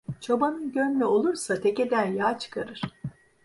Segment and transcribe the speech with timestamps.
[0.21, 2.81] Çobanın gönlü olursa tekeden yağ çıkarır…